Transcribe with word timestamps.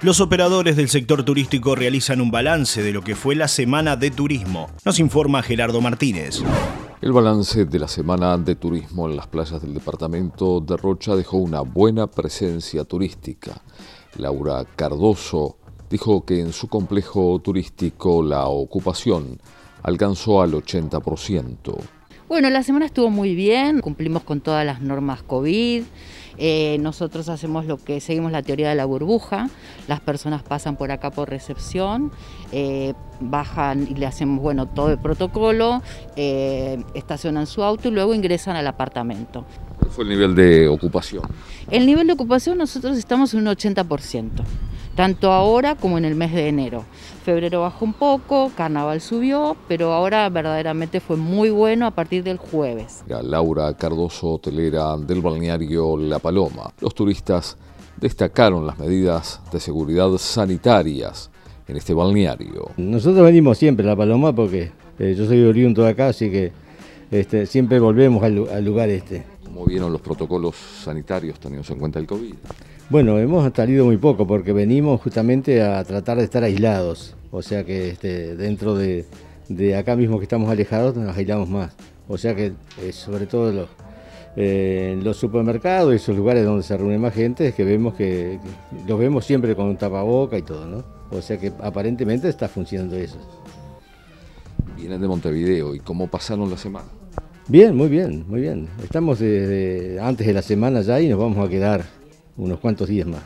Los 0.00 0.20
operadores 0.20 0.76
del 0.76 0.88
sector 0.88 1.24
turístico 1.24 1.74
realizan 1.74 2.20
un 2.20 2.30
balance 2.30 2.84
de 2.84 2.92
lo 2.92 3.02
que 3.02 3.16
fue 3.16 3.34
la 3.34 3.48
semana 3.48 3.96
de 3.96 4.12
turismo. 4.12 4.70
Nos 4.84 5.00
informa 5.00 5.42
Gerardo 5.42 5.80
Martínez. 5.80 6.40
El 7.00 7.12
balance 7.12 7.64
de 7.64 7.78
la 7.80 7.88
semana 7.88 8.38
de 8.38 8.54
turismo 8.54 9.08
en 9.08 9.16
las 9.16 9.26
playas 9.26 9.60
del 9.60 9.74
departamento 9.74 10.60
de 10.60 10.76
Rocha 10.76 11.16
dejó 11.16 11.38
una 11.38 11.62
buena 11.62 12.06
presencia 12.06 12.84
turística. 12.84 13.60
Laura 14.16 14.64
Cardoso 14.76 15.56
dijo 15.90 16.24
que 16.24 16.42
en 16.42 16.52
su 16.52 16.68
complejo 16.68 17.40
turístico 17.40 18.22
la 18.22 18.46
ocupación 18.46 19.40
alcanzó 19.82 20.42
al 20.42 20.52
80%. 20.52 21.97
Bueno, 22.28 22.50
la 22.50 22.62
semana 22.62 22.84
estuvo 22.84 23.08
muy 23.08 23.34
bien, 23.34 23.80
cumplimos 23.80 24.22
con 24.22 24.42
todas 24.42 24.66
las 24.66 24.82
normas 24.82 25.22
COVID. 25.22 25.82
Eh, 26.36 26.76
nosotros 26.78 27.30
hacemos 27.30 27.64
lo 27.64 27.78
que 27.78 28.00
seguimos 28.00 28.30
la 28.32 28.42
teoría 28.42 28.68
de 28.68 28.74
la 28.74 28.84
burbuja. 28.84 29.48
Las 29.88 30.00
personas 30.00 30.42
pasan 30.42 30.76
por 30.76 30.90
acá 30.92 31.10
por 31.10 31.30
recepción, 31.30 32.12
eh, 32.52 32.92
bajan 33.18 33.88
y 33.90 33.94
le 33.94 34.04
hacemos 34.04 34.42
bueno 34.42 34.66
todo 34.66 34.90
el 34.90 34.98
protocolo, 34.98 35.82
eh, 36.16 36.84
estacionan 36.92 37.46
su 37.46 37.62
auto 37.62 37.88
y 37.88 37.92
luego 37.92 38.14
ingresan 38.14 38.56
al 38.56 38.66
apartamento. 38.66 39.46
¿Cuál 39.78 39.90
fue 39.90 40.04
el 40.04 40.10
nivel 40.10 40.34
de 40.34 40.68
ocupación? 40.68 41.22
El 41.70 41.86
nivel 41.86 42.08
de 42.08 42.12
ocupación 42.12 42.58
nosotros 42.58 42.98
estamos 42.98 43.32
en 43.32 43.40
un 43.40 43.46
80% 43.46 44.28
tanto 44.98 45.30
ahora 45.30 45.76
como 45.76 45.96
en 45.96 46.04
el 46.04 46.16
mes 46.16 46.32
de 46.32 46.48
enero. 46.48 46.84
Febrero 47.24 47.60
bajó 47.60 47.84
un 47.84 47.92
poco, 47.92 48.50
carnaval 48.56 49.00
subió, 49.00 49.56
pero 49.68 49.92
ahora 49.92 50.28
verdaderamente 50.28 50.98
fue 50.98 51.16
muy 51.16 51.50
bueno 51.50 51.86
a 51.86 51.92
partir 51.92 52.24
del 52.24 52.36
jueves. 52.36 53.04
Laura 53.06 53.72
Cardoso, 53.74 54.32
hotelera 54.32 54.96
del 54.96 55.20
balneario 55.20 55.96
La 55.96 56.18
Paloma. 56.18 56.72
Los 56.80 56.96
turistas 56.96 57.56
destacaron 57.96 58.66
las 58.66 58.76
medidas 58.80 59.40
de 59.52 59.60
seguridad 59.60 60.08
sanitarias 60.16 61.30
en 61.68 61.76
este 61.76 61.94
balneario. 61.94 62.70
Nosotros 62.76 63.24
venimos 63.24 63.56
siempre 63.56 63.86
a 63.86 63.90
La 63.90 63.96
Paloma 63.96 64.34
porque 64.34 64.72
eh, 64.98 65.14
yo 65.16 65.26
soy 65.26 65.44
oriundo 65.44 65.84
de 65.84 65.90
acá, 65.90 66.08
así 66.08 66.28
que 66.28 66.50
este, 67.10 67.46
siempre 67.46 67.78
volvemos 67.80 68.22
al, 68.22 68.48
al 68.48 68.64
lugar 68.64 68.88
este. 68.88 69.24
¿Cómo 69.44 69.64
vieron 69.64 69.92
los 69.92 70.00
protocolos 70.00 70.54
sanitarios 70.56 71.40
teniendo 71.40 71.66
en 71.72 71.78
cuenta 71.78 71.98
el 71.98 72.06
COVID? 72.06 72.34
Bueno, 72.90 73.18
hemos 73.18 73.52
salido 73.54 73.84
muy 73.84 73.98
poco 73.98 74.26
porque 74.26 74.52
venimos 74.52 75.02
justamente 75.02 75.60
a 75.62 75.84
tratar 75.84 76.16
de 76.16 76.24
estar 76.24 76.42
aislados. 76.42 77.14
O 77.30 77.42
sea 77.42 77.62
que 77.64 77.90
este, 77.90 78.34
dentro 78.34 78.74
de, 78.74 79.04
acá 79.76 79.94
mismo 79.94 80.18
que 80.18 80.24
estamos 80.24 80.48
alejados 80.48 80.96
nos 80.96 81.16
aislamos 81.16 81.50
más. 81.50 81.74
O 82.08 82.16
sea 82.16 82.34
que 82.34 82.52
eh, 82.82 82.92
sobre 82.92 83.26
todo 83.26 83.52
los, 83.52 83.68
eh, 84.36 84.92
en 84.94 85.04
los 85.04 85.18
supermercados 85.18 85.92
y 85.92 85.96
esos 85.96 86.16
lugares 86.16 86.44
donde 86.44 86.62
se 86.62 86.76
reúne 86.76 86.96
más 86.96 87.12
gente 87.12 87.48
es 87.48 87.54
que 87.54 87.64
vemos 87.64 87.94
que, 87.94 88.38
los 88.86 88.98
vemos 88.98 89.26
siempre 89.26 89.54
con 89.54 89.66
un 89.66 89.76
tapaboca 89.76 90.38
y 90.38 90.42
todo, 90.42 90.66
¿no? 90.66 90.84
O 91.10 91.20
sea 91.20 91.38
que 91.38 91.52
aparentemente 91.60 92.28
está 92.28 92.48
funcionando 92.48 92.96
eso. 92.96 93.18
Vienen 94.78 95.00
de 95.00 95.08
Montevideo 95.08 95.74
y 95.74 95.80
cómo 95.80 96.06
pasaron 96.06 96.48
la 96.48 96.56
semana. 96.56 96.86
Bien, 97.48 97.76
muy 97.76 97.88
bien, 97.88 98.24
muy 98.28 98.40
bien. 98.40 98.68
Estamos 98.82 99.18
desde 99.18 100.00
antes 100.00 100.26
de 100.26 100.32
la 100.32 100.42
semana 100.42 100.80
ya 100.82 101.00
y 101.00 101.08
nos 101.08 101.18
vamos 101.18 101.44
a 101.44 101.50
quedar 101.50 101.84
unos 102.36 102.60
cuantos 102.60 102.88
días 102.88 103.06
más. 103.06 103.22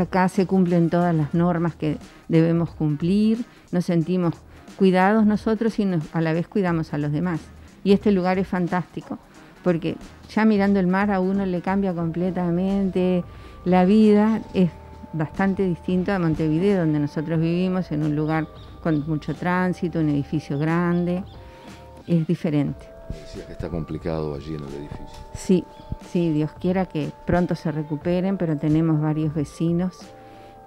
Acá 0.00 0.30
se 0.30 0.46
cumplen 0.46 0.88
todas 0.88 1.14
las 1.14 1.34
normas 1.34 1.74
que 1.74 1.98
debemos 2.28 2.70
cumplir, 2.70 3.44
nos 3.70 3.84
sentimos 3.84 4.32
cuidados 4.76 5.26
nosotros 5.26 5.78
y 5.78 5.86
a 6.12 6.20
la 6.22 6.32
vez 6.32 6.48
cuidamos 6.48 6.94
a 6.94 6.98
los 6.98 7.12
demás. 7.12 7.40
Y 7.84 7.92
este 7.92 8.10
lugar 8.10 8.38
es 8.38 8.48
fantástico, 8.48 9.18
porque 9.62 9.96
ya 10.34 10.46
mirando 10.46 10.80
el 10.80 10.86
mar 10.86 11.10
a 11.10 11.20
uno 11.20 11.44
le 11.44 11.60
cambia 11.60 11.92
completamente 11.92 13.24
la 13.66 13.84
vida, 13.84 14.40
es 14.54 14.70
bastante 15.12 15.64
distinto 15.64 16.12
a 16.12 16.18
Montevideo, 16.18 16.80
donde 16.80 16.98
nosotros 16.98 17.40
vivimos 17.40 17.90
en 17.92 18.02
un 18.04 18.14
lugar 18.14 18.46
con 18.82 19.06
mucho 19.08 19.34
tránsito, 19.34 20.00
un 20.00 20.08
edificio 20.08 20.58
grande, 20.58 21.24
es 22.06 22.26
diferente. 22.26 22.86
Decías 23.08 23.46
que 23.46 23.52
está 23.52 23.68
complicado 23.68 24.34
allí 24.34 24.54
en 24.54 24.62
el 24.62 24.74
edificio. 24.74 25.18
Sí, 25.34 25.64
sí, 26.10 26.32
Dios 26.32 26.50
quiera 26.60 26.86
que 26.86 27.10
pronto 27.26 27.54
se 27.54 27.72
recuperen, 27.72 28.36
pero 28.36 28.56
tenemos 28.56 29.00
varios 29.00 29.34
vecinos 29.34 29.98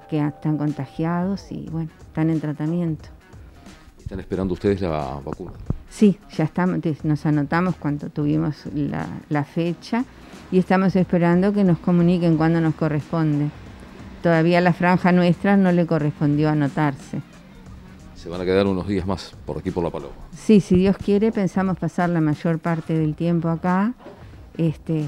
que 0.09 0.19
están 0.19 0.57
contagiados 0.57 1.51
y 1.51 1.69
bueno, 1.69 1.89
están 2.01 2.29
en 2.29 2.41
tratamiento. 2.41 3.09
¿Están 3.97 4.19
esperando 4.19 4.53
ustedes 4.53 4.81
la 4.81 5.19
vacuna? 5.23 5.53
Sí, 5.89 6.19
ya 6.35 6.43
estamos, 6.43 6.79
nos 7.03 7.25
anotamos 7.25 7.75
cuando 7.75 8.09
tuvimos 8.09 8.65
la, 8.73 9.07
la 9.29 9.43
fecha 9.45 10.03
y 10.51 10.57
estamos 10.57 10.95
esperando 10.95 11.53
que 11.53 11.63
nos 11.63 11.79
comuniquen 11.79 12.35
cuándo 12.35 12.59
nos 12.59 12.75
corresponde. 12.75 13.49
Todavía 14.23 14.61
la 14.61 14.71
franja 14.71 15.11
nuestra 15.11 15.57
no 15.57 15.73
le 15.73 15.85
correspondió 15.85 16.49
anotarse. 16.49 17.21
Se 18.15 18.29
van 18.29 18.39
a 18.39 18.45
quedar 18.45 18.65
unos 18.67 18.87
días 18.87 19.05
más 19.05 19.35
por 19.45 19.57
aquí 19.57 19.69
por 19.69 19.83
La 19.83 19.89
Paloma. 19.89 20.13
Sí, 20.33 20.61
si 20.61 20.77
Dios 20.77 20.95
quiere, 20.95 21.33
pensamos 21.33 21.77
pasar 21.77 22.09
la 22.09 22.21
mayor 22.21 22.59
parte 22.59 22.97
del 22.97 23.15
tiempo 23.15 23.49
acá, 23.49 23.93
este, 24.57 25.03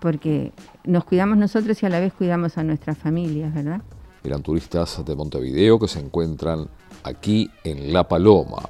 porque 0.00 0.52
nos 0.84 1.04
cuidamos 1.04 1.36
nosotros 1.36 1.82
y 1.82 1.86
a 1.86 1.90
la 1.90 2.00
vez 2.00 2.14
cuidamos 2.14 2.56
a 2.56 2.64
nuestras 2.64 2.96
familias, 2.96 3.52
¿verdad? 3.52 3.82
Eran 4.24 4.42
turistas 4.42 5.04
de 5.04 5.14
Montevideo 5.14 5.78
que 5.78 5.86
se 5.86 6.00
encuentran 6.00 6.70
aquí 7.04 7.50
en 7.64 7.92
La 7.92 8.08
Paloma. 8.08 8.62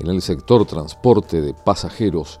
En 0.00 0.08
el 0.08 0.22
sector 0.22 0.66
transporte 0.66 1.40
de 1.40 1.54
pasajeros 1.54 2.40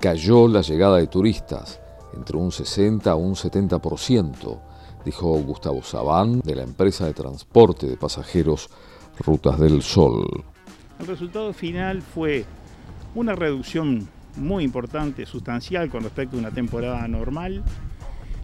cayó 0.00 0.48
la 0.48 0.62
llegada 0.62 0.96
de 0.96 1.06
turistas 1.06 1.82
entre 2.14 2.38
un 2.38 2.50
60 2.50 3.10
a 3.10 3.14
un 3.14 3.34
70%, 3.34 4.58
dijo 5.04 5.28
Gustavo 5.38 5.82
Sabán 5.82 6.40
de 6.40 6.56
la 6.56 6.62
empresa 6.62 7.06
de 7.06 7.14
transporte 7.14 7.86
de 7.86 7.96
pasajeros 7.96 8.70
Rutas 9.18 9.58
del 9.60 9.82
Sol. 9.82 10.44
El 10.98 11.06
resultado 11.06 11.52
final 11.52 12.02
fue 12.02 12.44
una 13.14 13.34
reducción 13.34 14.08
muy 14.36 14.64
importante, 14.64 15.26
sustancial 15.26 15.90
con 15.90 16.02
respecto 16.02 16.36
a 16.36 16.40
una 16.40 16.50
temporada 16.50 17.06
normal. 17.06 17.62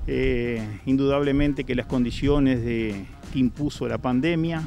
Eh, 0.06 0.80
indudablemente 0.86 1.64
que 1.64 1.74
las 1.74 1.86
condiciones 1.86 2.64
de, 2.64 3.06
que 3.32 3.38
impuso 3.38 3.86
la 3.86 3.98
pandemia, 3.98 4.62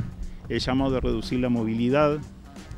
el 0.49 0.59
llamado 0.59 0.91
de 0.91 1.01
reducir 1.01 1.39
la 1.39 1.49
movilidad, 1.49 2.19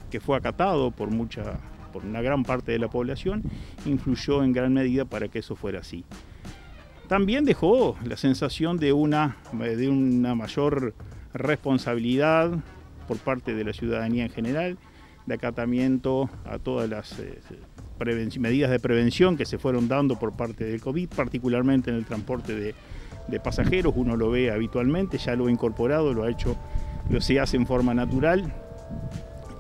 que 0.10 0.20
fue 0.20 0.38
acatado 0.38 0.92
por, 0.92 1.12
mucha, 1.12 1.60
por 1.92 2.06
una 2.06 2.22
gran 2.22 2.44
parte 2.44 2.72
de 2.72 2.80
la 2.80 2.88
población, 2.88 3.44
influyó 3.86 4.44
en 4.44 4.54
gran 4.54 4.74
medida 4.74 5.06
para 5.06 5.28
que 5.28 5.40
eso 5.40 5.56
fuera 5.56 5.80
así. 5.80 6.06
También 7.08 7.46
dejó 7.46 7.96
la 8.04 8.18
sensación 8.18 8.78
de 8.78 8.92
una, 8.92 9.38
de 9.54 9.90
una 9.90 10.34
mayor 10.34 10.96
responsabilidad 11.34 12.52
por 13.08 13.18
parte 13.18 13.54
de 13.54 13.64
la 13.64 13.74
ciudadanía 13.74 14.24
en 14.26 14.32
general, 14.32 14.78
de 15.28 15.36
acatamiento 15.36 16.30
a 16.46 16.58
todas 16.58 16.90
las 16.90 17.20
eh, 17.20 17.40
medidas 18.40 18.72
de 18.72 18.80
prevención 18.80 19.38
que 19.38 19.46
se 19.46 19.60
fueron 19.60 19.88
dando 19.88 20.18
por 20.18 20.34
parte 20.34 20.66
del 20.66 20.82
COVID, 20.82 21.10
particularmente 21.10 21.92
en 21.92 21.98
el 21.98 22.06
transporte 22.06 22.56
de, 22.56 22.74
pasajeros, 23.40 23.94
uno 23.96 24.16
lo 24.16 24.32
ve 24.32 24.52
habitualmente, 24.52 25.18
ya 25.18 25.36
lo 25.36 25.48
ha 25.48 25.52
incorporado, 25.52 26.14
lo 26.14 26.24
ha 26.24 26.30
hecho, 26.30 26.56
lo 27.10 27.22
se 27.22 27.40
hace 27.40 27.58
en 27.58 27.68
forma 27.68 27.94
natural. 27.94 28.52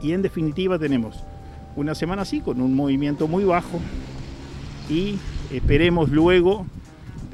Y 0.01 0.13
en 0.13 0.21
definitiva 0.21 0.79
tenemos 0.79 1.23
una 1.75 1.93
semana 1.93 2.23
así 2.23 2.41
con 2.41 2.61
un 2.61 2.73
movimiento 2.73 3.27
muy 3.27 3.43
bajo 3.43 3.79
y 4.89 5.17
esperemos 5.51 6.09
luego 6.09 6.65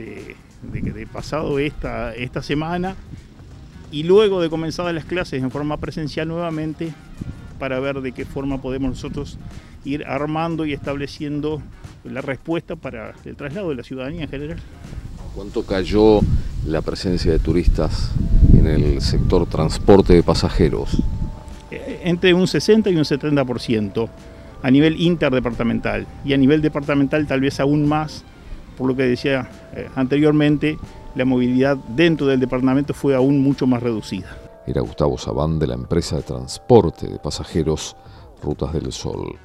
de, 0.01 0.81
de, 0.91 1.07
pasado 1.07 1.59
esta, 1.59 2.13
esta 2.16 2.41
semana 2.41 2.95
y 3.91 4.03
luego 4.03 4.41
de 4.41 4.50
comenzadas 4.50 4.94
las 4.94 5.06
clases 5.06 5.41
en 5.41 5.51
forma 5.51 5.78
presencial 5.78 6.28
nuevamente 6.28 6.94
para 7.59 7.79
ver 7.79 8.01
de 8.01 8.11
qué 8.11 8.25
forma 8.25 8.61
podemos 8.61 8.90
nosotros 8.91 9.38
ir 9.85 10.06
armando 10.06 10.66
y 10.66 10.73
estableciendo 10.73 11.61
la 12.03 12.22
respuesta 12.22 12.75
para 12.75 13.13
el 13.25 13.35
traslado 13.35 13.69
de 13.69 13.75
la 13.75 13.84
ciudadanía 13.84 14.23
en 14.23 14.29
general. 14.29 14.59
¿Cuánto 15.35 15.63
cayó 15.63 16.22
la 16.66 16.81
presencia 16.81 17.31
de 17.31 17.40
turistas 17.40 18.11
en 18.53 18.67
el 18.67 19.01
sector 19.01 19.47
transporte 19.47 20.14
de 20.14 20.23
pasajeros? 20.23 21.02
Eh, 21.70 22.02
entre 22.03 22.34
un 22.34 22.47
60 22.47 22.90
y 22.90 22.96
un 22.96 23.03
70% 23.03 24.09
a 24.64 24.72
nivel 24.72 24.99
interdepartamental 24.99 26.05
y 26.25 26.34
a 26.34 26.37
nivel 26.37 26.61
departamental 26.61 27.25
tal 27.28 27.41
vez 27.41 27.59
aún 27.59 27.87
más, 27.87 28.23
por 28.81 28.89
lo 28.89 28.95
que 28.95 29.03
decía 29.03 29.47
eh, 29.75 29.87
anteriormente, 29.93 30.75
la 31.13 31.23
movilidad 31.23 31.78
dentro 31.89 32.25
del 32.25 32.39
departamento 32.39 32.95
fue 32.95 33.13
aún 33.13 33.39
mucho 33.43 33.67
más 33.67 33.83
reducida. 33.83 34.35
Era 34.66 34.81
Gustavo 34.81 35.19
Sabán 35.19 35.59
de 35.59 35.67
la 35.67 35.75
empresa 35.75 36.16
de 36.16 36.23
transporte 36.23 37.07
de 37.07 37.19
pasajeros 37.19 37.95
Rutas 38.41 38.73
del 38.73 38.91
Sol. 38.91 39.37